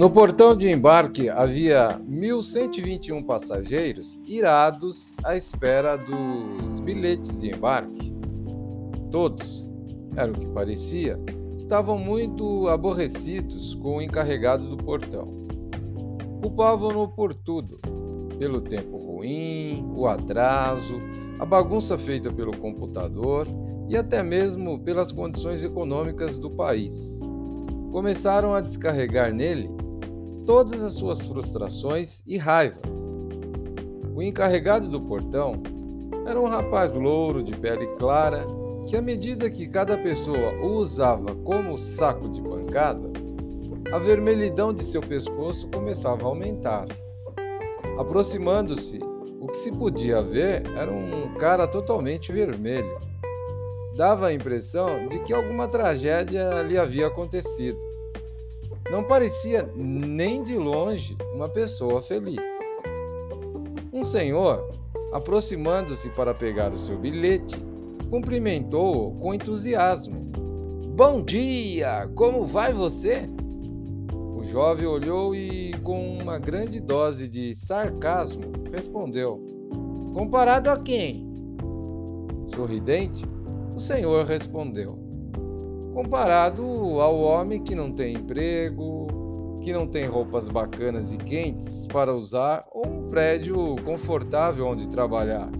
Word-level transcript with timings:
No 0.00 0.08
portão 0.08 0.56
de 0.56 0.66
embarque 0.66 1.28
havia 1.28 2.00
1.121 2.08 3.22
passageiros 3.22 4.18
irados 4.26 5.12
à 5.22 5.36
espera 5.36 5.94
dos 5.94 6.80
bilhetes 6.80 7.42
de 7.42 7.54
embarque. 7.54 8.10
Todos, 9.10 9.68
era 10.16 10.32
o 10.32 10.34
que 10.34 10.46
parecia, 10.46 11.20
estavam 11.58 11.98
muito 11.98 12.66
aborrecidos 12.68 13.74
com 13.74 13.98
o 13.98 14.00
encarregado 14.00 14.74
do 14.74 14.82
portão. 14.82 15.46
Culpavam-no 16.40 17.06
por 17.06 17.34
tudo: 17.34 17.78
pelo 18.38 18.62
tempo 18.62 18.96
ruim, 18.96 19.84
o 19.94 20.06
atraso, 20.06 20.94
a 21.38 21.44
bagunça 21.44 21.98
feita 21.98 22.32
pelo 22.32 22.56
computador 22.56 23.46
e 23.86 23.98
até 23.98 24.22
mesmo 24.22 24.80
pelas 24.80 25.12
condições 25.12 25.62
econômicas 25.62 26.38
do 26.38 26.48
país. 26.48 27.20
Começaram 27.92 28.54
a 28.54 28.62
descarregar 28.62 29.34
nele 29.34 29.78
todas 30.50 30.82
as 30.82 30.94
suas 30.94 31.24
frustrações 31.28 32.24
e 32.26 32.36
raivas. 32.36 32.82
O 34.12 34.20
encarregado 34.20 34.88
do 34.88 35.00
portão 35.00 35.62
era 36.26 36.40
um 36.40 36.48
rapaz 36.48 36.96
louro 36.96 37.40
de 37.40 37.56
pele 37.56 37.86
clara 37.98 38.44
que, 38.88 38.96
à 38.96 39.00
medida 39.00 39.48
que 39.48 39.68
cada 39.68 39.96
pessoa 39.96 40.52
o 40.60 40.78
usava 40.78 41.36
como 41.44 41.78
saco 41.78 42.28
de 42.28 42.42
pancadas, 42.42 43.12
a 43.92 43.98
vermelhidão 44.00 44.74
de 44.74 44.82
seu 44.82 45.00
pescoço 45.00 45.70
começava 45.70 46.24
a 46.24 46.26
aumentar. 46.26 46.86
Aproximando-se, 47.96 48.98
o 49.40 49.46
que 49.46 49.58
se 49.58 49.70
podia 49.70 50.20
ver 50.20 50.64
era 50.76 50.90
um 50.90 51.32
cara 51.34 51.68
totalmente 51.68 52.32
vermelho. 52.32 52.98
Dava 53.96 54.26
a 54.26 54.34
impressão 54.34 55.06
de 55.06 55.20
que 55.20 55.32
alguma 55.32 55.68
tragédia 55.68 56.60
lhe 56.62 56.76
havia 56.76 57.06
acontecido. 57.06 57.89
Não 58.90 59.04
parecia 59.04 59.70
nem 59.76 60.42
de 60.42 60.56
longe 60.56 61.16
uma 61.32 61.48
pessoa 61.48 62.02
feliz. 62.02 62.42
Um 63.92 64.04
senhor, 64.04 64.68
aproximando-se 65.12 66.10
para 66.10 66.34
pegar 66.34 66.72
o 66.72 66.78
seu 66.78 66.98
bilhete, 66.98 67.64
cumprimentou-o 68.10 69.14
com 69.20 69.32
entusiasmo. 69.32 70.32
Bom 70.96 71.22
dia! 71.22 72.10
Como 72.16 72.44
vai 72.44 72.72
você? 72.72 73.28
O 74.12 74.42
jovem 74.44 74.86
olhou 74.86 75.36
e, 75.36 75.72
com 75.84 76.18
uma 76.18 76.38
grande 76.38 76.80
dose 76.80 77.28
de 77.28 77.54
sarcasmo, 77.54 78.52
respondeu: 78.72 79.40
Comparado 80.12 80.68
a 80.68 80.76
quem? 80.76 81.24
Sorridente, 82.48 83.24
o 83.72 83.78
senhor 83.78 84.26
respondeu: 84.26 84.99
Comparado 85.92 86.62
ao 87.00 87.18
homem 87.20 87.62
que 87.62 87.74
não 87.74 87.92
tem 87.92 88.14
emprego, 88.14 89.58
que 89.62 89.72
não 89.72 89.86
tem 89.86 90.06
roupas 90.06 90.48
bacanas 90.48 91.12
e 91.12 91.16
quentes 91.16 91.86
para 91.86 92.14
usar 92.14 92.66
ou 92.70 92.86
um 92.86 93.08
prédio 93.08 93.76
confortável 93.84 94.66
onde 94.66 94.88
trabalhar 94.88 95.50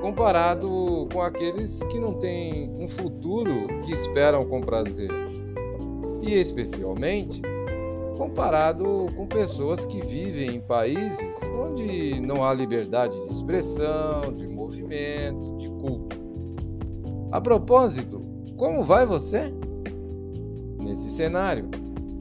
comparado 0.00 1.08
com 1.12 1.20
aqueles 1.20 1.82
que 1.84 1.98
não 1.98 2.14
têm 2.14 2.70
um 2.78 2.88
futuro 2.88 3.66
que 3.82 3.92
esperam 3.92 4.44
com 4.44 4.60
prazer. 4.60 5.10
E 6.22 6.34
especialmente 6.34 7.40
comparado 8.16 9.06
com 9.16 9.26
pessoas 9.26 9.86
que 9.86 10.00
vivem 10.00 10.56
em 10.56 10.60
países 10.60 11.36
onde 11.56 12.20
não 12.20 12.44
há 12.44 12.52
liberdade 12.52 13.16
de 13.24 13.32
expressão, 13.32 14.32
de 14.36 14.46
movimento, 14.48 15.56
de 15.56 15.68
culto. 15.68 16.16
A 17.30 17.40
propósito, 17.40 18.20
como 18.58 18.82
vai 18.82 19.06
você? 19.06 19.54
Nesse 20.82 21.10
cenário, 21.12 21.70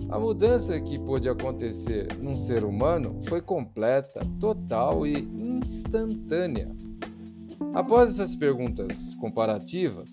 a 0.08 0.20
mudança 0.20 0.80
que 0.80 1.00
pôde 1.00 1.28
acontecer 1.28 2.08
num 2.22 2.36
ser 2.36 2.64
humano 2.64 3.20
foi 3.28 3.42
completa, 3.42 4.22
total 4.40 5.06
e 5.08 5.18
instantânea. 5.18 6.70
Após 7.74 8.12
essas 8.12 8.36
perguntas 8.36 9.16
comparativas, 9.16 10.10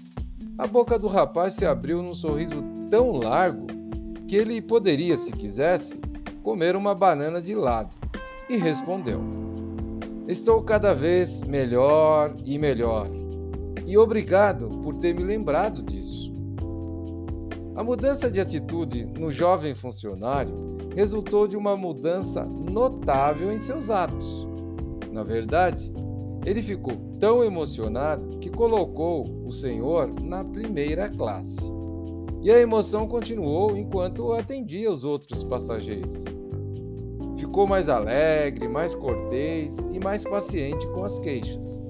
a 0.57 0.67
boca 0.67 0.99
do 0.99 1.09
rapaz 1.09 1.57
se 1.57 1.67
abriu 1.67 2.03
num 2.03 2.15
sorriso 2.15 2.65
tão 2.89 3.13
largo 3.13 3.67
que 4.27 4.34
ele 4.34 4.63
poderia, 4.63 5.19
se 5.19 5.31
quisesse, 5.31 6.01
comer 6.43 6.75
uma 6.75 6.95
banana 6.95 7.41
de 7.43 7.55
lado 7.55 7.91
e 8.49 8.57
respondeu: 8.57 9.21
Estou 10.27 10.63
cada 10.63 10.95
vez 10.95 11.43
melhor 11.43 12.34
e 12.47 12.59
melhor, 12.59 13.11
e 13.87 13.99
obrigado 13.99 14.71
por 14.83 14.95
ter 14.95 15.15
me 15.15 15.22
lembrado 15.22 15.83
disso. 15.83 16.33
A 17.77 17.83
mudança 17.83 18.31
de 18.31 18.41
atitude 18.41 19.05
no 19.05 19.33
jovem 19.33 19.75
funcionário 19.75 20.55
resultou 20.95 21.49
de 21.49 21.56
uma 21.56 21.77
mudança 21.77 22.45
notável 22.45 23.53
em 23.53 23.59
seus 23.59 23.91
atos. 23.91 24.47
Na 25.12 25.25
verdade, 25.25 25.93
ele 26.47 26.62
ficou 26.62 26.93
tão 27.19 27.43
emocionado 27.43 28.39
que 28.39 28.50
colocou 28.50 29.25
o 29.45 29.50
senhor 29.50 30.12
na 30.22 30.45
primeira 30.45 31.09
classe. 31.09 31.61
E 32.43 32.51
a 32.51 32.61
emoção 32.61 33.09
continuou 33.09 33.77
enquanto 33.77 34.33
atendia 34.33 34.93
os 34.93 35.03
outros 35.03 35.43
passageiros. 35.43 36.25
Ficou 37.39 37.66
mais 37.66 37.89
alegre, 37.89 38.69
mais 38.69 38.95
cortês 38.95 39.77
e 39.91 39.99
mais 39.99 40.22
paciente 40.25 40.87
com 40.89 41.05
as 41.05 41.19
queixas. 41.19 41.84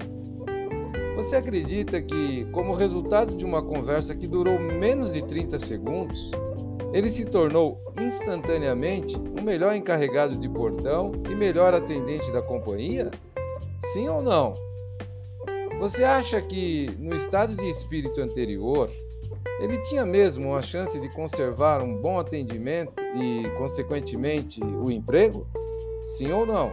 Você 1.15 1.37
acredita 1.37 2.01
que, 2.01 2.43
como 2.51 2.75
resultado 2.75 3.35
de 3.35 3.45
uma 3.45 3.63
conversa 3.63 4.13
que 4.13 4.27
durou 4.27 4.59
menos 4.59 5.13
de 5.13 5.21
30 5.23 5.57
segundos, 5.59 6.29
ele 6.91 7.09
se 7.09 7.25
tornou 7.25 7.79
instantaneamente 7.99 9.15
o 9.15 9.41
melhor 9.41 9.73
encarregado 9.75 10.37
de 10.37 10.49
portão 10.49 11.13
e 11.29 11.33
melhor 11.33 11.73
atendente 11.73 12.31
da 12.33 12.41
companhia? 12.41 13.11
Sim 13.93 14.09
ou 14.09 14.21
não? 14.21 14.53
Você 15.79 16.03
acha 16.03 16.41
que 16.41 16.89
no 16.99 17.15
estado 17.15 17.55
de 17.55 17.67
espírito 17.69 18.21
anterior 18.21 18.89
ele 19.59 19.77
tinha 19.83 20.05
mesmo 20.05 20.49
uma 20.49 20.61
chance 20.61 20.99
de 20.99 21.09
conservar 21.09 21.81
um 21.81 21.95
bom 21.95 22.19
atendimento 22.19 22.93
e, 23.15 23.49
consequentemente, 23.57 24.61
o 24.61 24.91
emprego? 24.91 25.47
Sim 26.17 26.31
ou 26.33 26.45
não? 26.45 26.71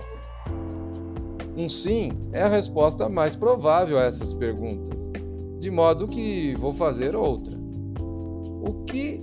Um 1.57 1.69
sim 1.69 2.13
é 2.33 2.43
a 2.43 2.49
resposta 2.49 3.09
mais 3.09 3.37
provável 3.37 3.99
a 3.99 4.05
essas 4.05 4.33
perguntas, 4.33 5.09
de 5.61 5.71
modo 5.71 6.09
que 6.09 6.55
vou 6.57 6.73
fazer 6.73 7.15
outra. 7.15 7.55
O 7.99 8.85
que 8.85 9.23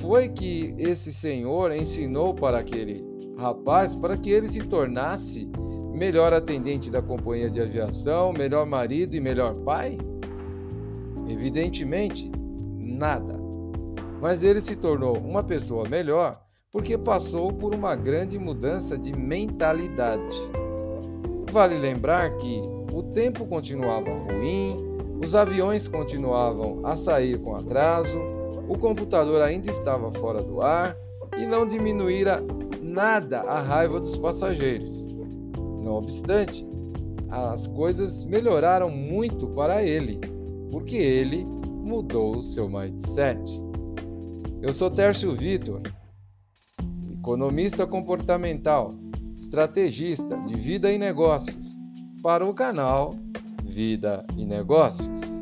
foi 0.00 0.30
que 0.30 0.74
esse 0.78 1.12
senhor 1.12 1.72
ensinou 1.72 2.32
para 2.32 2.58
aquele 2.58 3.04
rapaz 3.36 3.94
para 3.94 4.16
que 4.16 4.30
ele 4.30 4.48
se 4.48 4.60
tornasse 4.60 5.50
melhor 5.92 6.32
atendente 6.32 6.90
da 6.90 7.02
companhia 7.02 7.50
de 7.50 7.60
aviação, 7.60 8.32
melhor 8.32 8.64
marido 8.64 9.14
e 9.14 9.20
melhor 9.20 9.54
pai? 9.56 9.98
Evidentemente, 11.28 12.30
nada. 12.78 13.38
Mas 14.20 14.42
ele 14.42 14.60
se 14.60 14.76
tornou 14.76 15.18
uma 15.18 15.42
pessoa 15.42 15.86
melhor 15.88 16.40
porque 16.72 16.96
passou 16.96 17.52
por 17.52 17.74
uma 17.74 17.96
grande 17.96 18.38
mudança 18.38 18.96
de 18.96 19.12
mentalidade. 19.12 20.36
Vale 21.52 21.76
lembrar 21.78 22.36
que 22.36 22.62
o 22.92 23.02
tempo 23.02 23.44
continuava 23.44 24.08
ruim, 24.08 24.76
os 25.22 25.34
aviões 25.34 25.88
continuavam 25.88 26.80
a 26.86 26.94
sair 26.94 27.40
com 27.40 27.56
atraso, 27.56 28.18
o 28.68 28.78
computador 28.78 29.42
ainda 29.42 29.68
estava 29.68 30.12
fora 30.12 30.40
do 30.42 30.62
ar 30.62 30.96
e 31.36 31.44
não 31.44 31.68
diminuíra 31.68 32.40
nada 32.80 33.40
a 33.40 33.60
raiva 33.60 33.98
dos 33.98 34.16
passageiros. 34.16 35.06
Não 35.82 35.94
obstante, 35.94 36.64
as 37.28 37.66
coisas 37.66 38.24
melhoraram 38.24 38.88
muito 38.88 39.48
para 39.48 39.82
ele, 39.82 40.20
porque 40.70 40.96
ele 40.96 41.44
mudou 41.44 42.36
o 42.36 42.44
seu 42.44 42.68
mindset. 42.68 43.40
Eu 44.62 44.72
sou 44.72 44.88
Tércio 44.88 45.34
Vitor, 45.34 45.82
economista 47.12 47.86
comportamental, 47.86 48.94
estrategista 49.50 50.36
de 50.46 50.54
vida 50.54 50.92
e 50.92 50.96
negócios, 50.96 51.76
para 52.22 52.46
o 52.46 52.54
canal 52.54 53.16
Vida 53.64 54.24
e 54.36 54.44
Negócios. 54.46 55.39